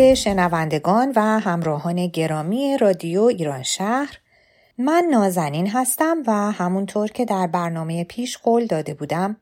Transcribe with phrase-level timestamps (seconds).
[0.00, 4.18] به شنوندگان و همراهان گرامی رادیو ایران شهر
[4.78, 9.36] من نازنین هستم و همونطور که در برنامه پیش قول داده بودم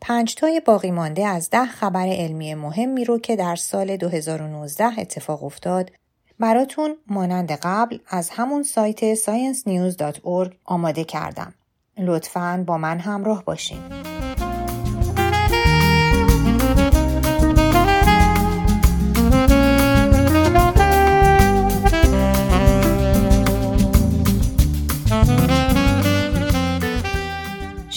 [0.00, 5.90] پنجتای باقی مانده از ده خبر علمی مهمی رو که در سال 2019 اتفاق افتاد
[6.38, 11.54] براتون مانند قبل از همون سایت sciencenews.org آماده کردم.
[11.98, 13.97] لطفاً با من همراه باشین.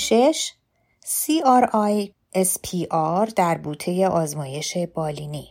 [0.01, 0.51] شش
[1.05, 5.47] CRI SPR در بوته آزمایش بالینی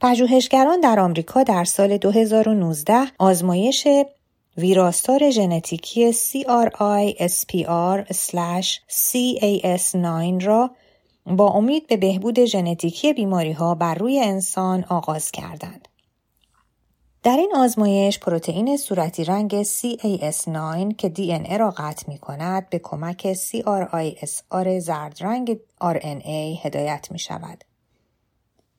[0.00, 3.88] پژوهشگران در آمریکا در سال 2019 آزمایش
[4.56, 8.04] ویراستار ژنتیکی CRI SPR
[8.88, 10.70] CAS9 را
[11.26, 15.88] با امید به بهبود ژنتیکی بیماری ها بر روی انسان آغاز کردند.
[17.26, 23.34] در این آزمایش پروتئین صورتی رنگ CAS9 که DNA را قطع می کند به کمک
[23.34, 27.64] CRISR زرد رنگ RNA هدایت می شود.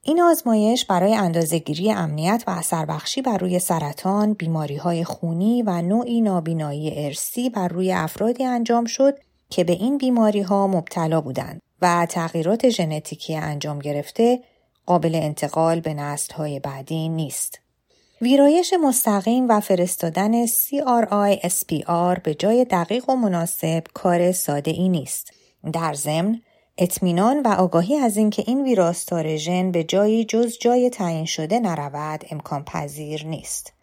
[0.01, 5.81] این آزمایش برای اندازهگیری امنیت و اثر بخشی بر روی سرطان، بیماری های خونی و
[5.81, 9.17] نوعی نابینایی ارسی بر روی افرادی انجام شد
[9.49, 14.39] که به این بیماری ها مبتلا بودند و تغییرات ژنتیکی انجام گرفته
[14.85, 17.66] قابل انتقال به نسل های بعدی نیست.
[18.21, 25.33] ویرایش مستقیم و فرستادن CRI SPR به جای دقیق و مناسب کار ساده ای نیست.
[25.73, 26.41] در ضمن
[26.77, 32.25] اطمینان و آگاهی از اینکه این ویراستار ژن به جایی جز جای تعیین شده نرود
[32.31, 33.73] امکان پذیر نیست.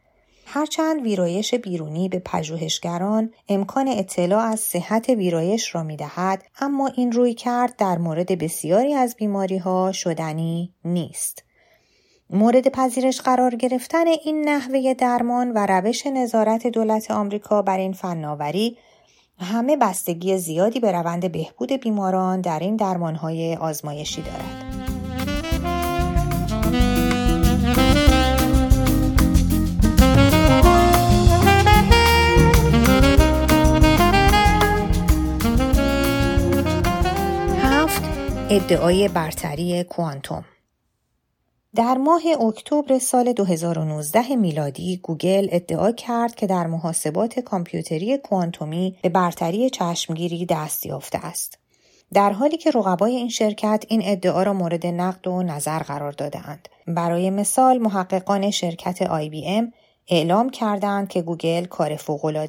[0.47, 7.13] هرچند ویرایش بیرونی به پژوهشگران امکان اطلاع از صحت ویرایش را می دهد، اما این
[7.13, 11.45] روی کرد در مورد بسیاری از بیماری ها شدنی نیست.
[12.31, 18.77] مورد پذیرش قرار گرفتن این نحوه درمان و روش نظارت دولت آمریکا بر این فناوری
[19.39, 24.65] همه بستگی زیادی به روند بهبود بیماران در این درمانهای آزمایشی دارد.
[37.63, 38.03] هفت
[38.51, 40.45] ادعای برتری کوانتوم
[41.77, 49.09] در ماه اکتبر سال 2019 میلادی گوگل ادعا کرد که در محاسبات کامپیوتری کوانتومی به
[49.09, 51.59] برتری چشمگیری دست یافته است.
[52.13, 56.69] در حالی که رقبای این شرکت این ادعا را مورد نقد و نظر قرار دادهاند.
[56.87, 59.73] برای مثال محققان شرکت آی بی ام
[60.09, 61.99] اعلام کردند که گوگل کار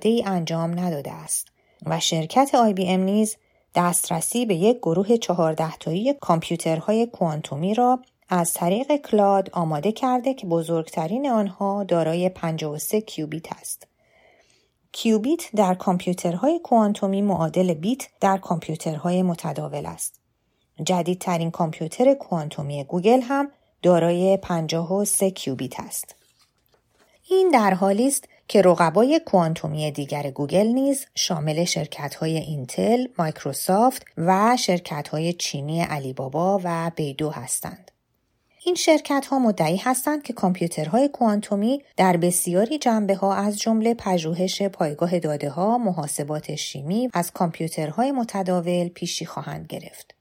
[0.02, 1.48] ای انجام نداده است
[1.86, 3.36] و شرکت آی بی ام نیز
[3.76, 8.00] دسترسی به یک گروه چهارده تایی کامپیوترهای کوانتومی را
[8.30, 13.88] از طریق cloud آماده کرده که بزرگترین آنها دارای 53 کیوبیت است.
[14.92, 20.20] کیوبیت در کامپیوترهای کوانتومی معادل بیت در کامپیوترهای متداول است.
[20.84, 26.16] جدیدترین کامپیوتر کوانتومی گوگل هم دارای 53 کیوبیت است.
[27.30, 34.58] این در حالی است که رقبای کوانتومی دیگر گوگل نیز شامل شرکت‌های اینتل، مایکروسافت و
[34.60, 37.92] شرکت‌های چینی علی بابا و بایدو هستند.
[38.66, 44.62] این شرکت ها مدعی هستند که کامپیوترهای کوانتومی در بسیاری جنبه ها از جمله پژوهش
[44.62, 50.16] پایگاه داده ها، محاسبات شیمی از کامپیوترهای متداول پیشی خواهند گرفت.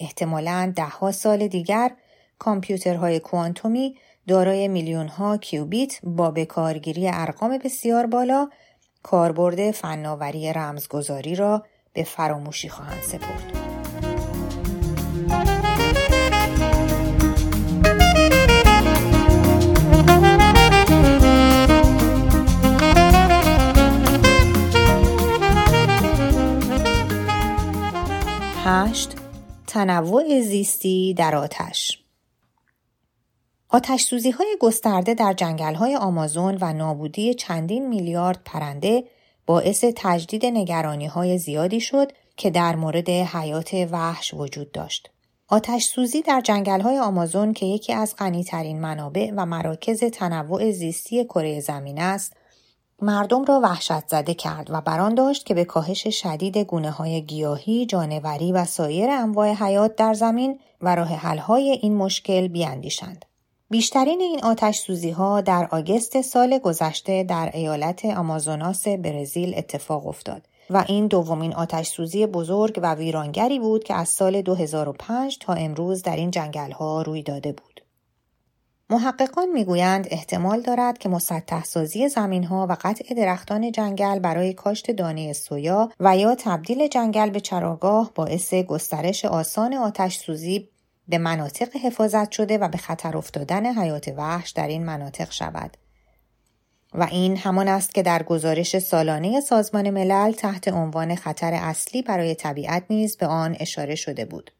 [0.00, 1.90] احتمالاً دهها سال دیگر
[2.38, 3.96] کامپیوترهای کوانتومی
[4.28, 8.48] دارای میلیون ها کیوبیت با بکارگیری ارقام بسیار بالا
[9.02, 13.75] کاربرد فناوری رمزگذاری را به فراموشی خواهند سپرد.
[28.68, 29.14] هشت
[29.66, 31.98] تنوع زیستی در آتش
[33.68, 39.04] آتش سوزی های گسترده در جنگل های آمازون و نابودی چندین میلیارد پرنده
[39.46, 45.10] باعث تجدید نگرانی های زیادی شد که در مورد حیات وحش وجود داشت.
[45.48, 51.24] آتش سوزی در جنگل های آمازون که یکی از غنیترین منابع و مراکز تنوع زیستی
[51.24, 52.32] کره زمین است،
[53.02, 57.86] مردم را وحشت زده کرد و بران داشت که به کاهش شدید گونه های گیاهی،
[57.86, 63.24] جانوری و سایر انواع حیات در زمین و راه حل های این مشکل بیاندیشند.
[63.70, 70.42] بیشترین این آتش سوزی ها در آگست سال گذشته در ایالت آمازوناس برزیل اتفاق افتاد
[70.70, 76.02] و این دومین آتش سوزی بزرگ و ویرانگری بود که از سال 2005 تا امروز
[76.02, 77.65] در این جنگل ها روی داده بود.
[78.90, 84.90] محققان می‌گویند احتمال دارد که مسطح سازی زمین ها و قطع درختان جنگل برای کاشت
[84.90, 90.68] دانه سویا و یا تبدیل جنگل به چراگاه باعث گسترش آسان آتش سوزی
[91.08, 95.76] به مناطق حفاظت شده و به خطر افتادن حیات وحش در این مناطق شود.
[96.94, 102.34] و این همان است که در گزارش سالانه سازمان ملل تحت عنوان خطر اصلی برای
[102.34, 104.50] طبیعت نیز به آن اشاره شده بود.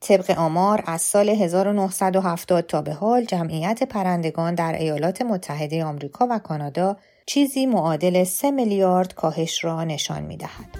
[0.00, 6.38] طبق آمار از سال 1970 تا به حال جمعیت پرندگان در ایالات متحده آمریکا و
[6.38, 6.96] کانادا
[7.26, 10.78] چیزی معادل 3 میلیارد کاهش را نشان می دهد.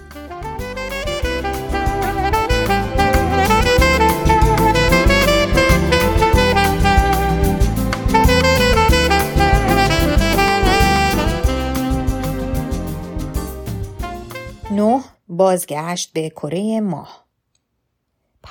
[14.71, 17.28] نه بازگشت به کره ماه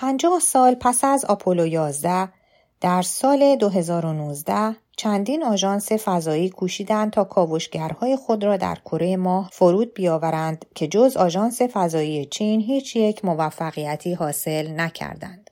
[0.00, 2.28] پنجاه سال پس از آپولو 11
[2.80, 9.94] در سال 2019 چندین آژانس فضایی کوشیدند تا کاوشگرهای خود را در کره ماه فرود
[9.94, 15.47] بیاورند که جز آژانس فضایی چین هیچ یک موفقیتی حاصل نکردند.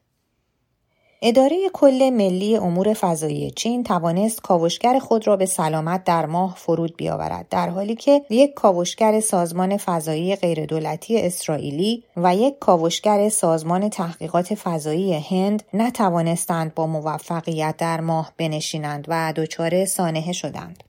[1.22, 6.96] اداره کل ملی امور فضایی چین توانست کاوشگر خود را به سلامت در ماه فرود
[6.96, 14.54] بیاورد در حالی که یک کاوشگر سازمان فضایی غیردولتی اسرائیلی و یک کاوشگر سازمان تحقیقات
[14.54, 20.84] فضایی هند نتوانستند با موفقیت در ماه بنشینند و دچار سانحه شدند.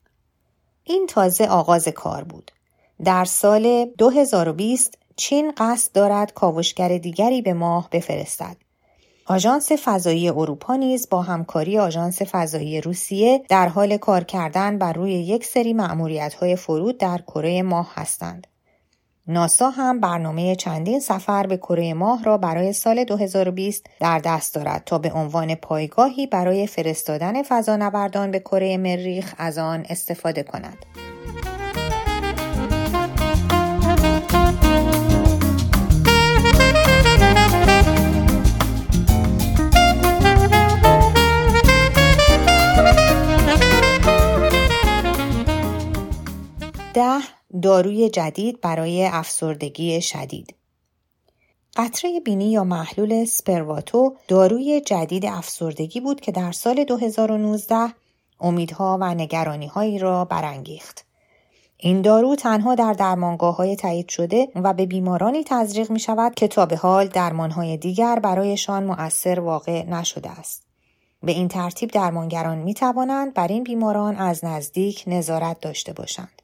[0.83, 2.51] این تازه آغاز کار بود.
[3.03, 8.66] در سال 2020 چین قصد دارد کاوشگر دیگری به ماه بفرستد.
[9.29, 15.12] آژانس فضایی اروپا نیز با همکاری آژانس فضایی روسیه در حال کار کردن بر روی
[15.13, 15.75] یک سری
[16.41, 18.47] های فرود در کره ماه هستند.
[19.27, 24.83] ناسا هم برنامه چندین سفر به کره ماه را برای سال 2020 در دست دارد
[24.85, 30.85] تا به عنوان پایگاهی برای فرستادن فضانوردان به کره مریخ از آن استفاده کند.
[46.97, 47.21] ده
[47.61, 50.55] داروی جدید برای افسردگی شدید
[51.75, 57.94] قطره بینی یا محلول سپرواتو داروی جدید افسردگی بود که در سال 2019
[58.39, 61.05] امیدها و نگرانی هایی را برانگیخت.
[61.77, 66.47] این دارو تنها در درمانگاه های تایید شده و به بیمارانی تزریق می شود که
[66.47, 70.63] تا به حال درمان های دیگر برایشان مؤثر واقع نشده است.
[71.23, 76.37] به این ترتیب درمانگران می توانند بر این بیماران از نزدیک نظارت داشته باشند.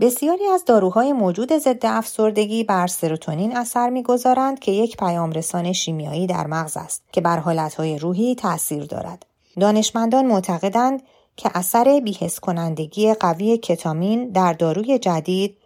[0.00, 6.46] بسیاری از داروهای موجود ضد افسردگی بر سروتونین اثر می‌گذارند که یک پیامرسان شیمیایی در
[6.46, 9.26] مغز است که بر حالتهای روحی تاثیر دارد.
[9.60, 11.02] دانشمندان معتقدند
[11.36, 15.56] که اثر بیهس کنندگی قوی کتامین در داروی جدید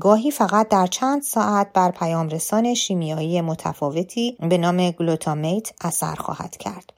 [0.00, 6.92] گاهی فقط در چند ساعت بر پیامرسان شیمیایی متفاوتی به نام گلوتامیت اثر خواهد کرد.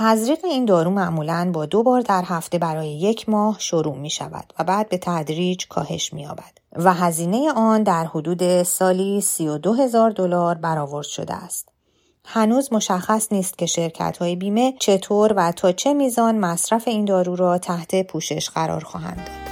[0.00, 4.52] تزریق این دارو معمولا با دو بار در هفته برای یک ماه شروع می شود
[4.58, 10.10] و بعد به تدریج کاهش می یابد و هزینه آن در حدود سالی 32 هزار
[10.10, 11.68] دلار برآورد شده است.
[12.24, 17.36] هنوز مشخص نیست که شرکت های بیمه چطور و تا چه میزان مصرف این دارو
[17.36, 19.47] را تحت پوشش قرار خواهند داد.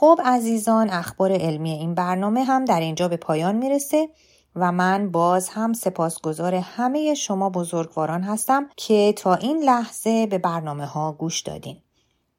[0.00, 4.08] خب عزیزان اخبار علمی این برنامه هم در اینجا به پایان می‌رسه
[4.56, 10.86] و من باز هم سپاسگزار همه شما بزرگواران هستم که تا این لحظه به برنامه
[10.86, 11.76] ها گوش دادین.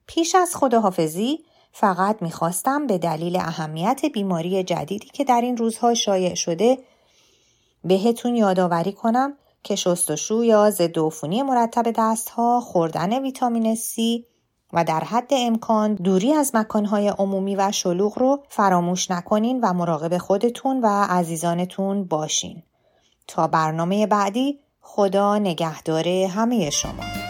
[0.07, 1.39] پیش از خداحافظی
[1.71, 6.77] فقط می‌خواستم به دلیل اهمیت بیماری جدیدی که در این روزها شایع شده
[7.83, 13.91] بهتون یادآوری کنم که شستشو یا ضد عفونی مرتب دستها، خوردن ویتامین C
[14.73, 20.17] و در حد امکان دوری از مکانهای عمومی و شلوغ رو فراموش نکنین و مراقب
[20.17, 22.63] خودتون و عزیزانتون باشین.
[23.27, 27.28] تا برنامه بعدی خدا نگهدار همه شما.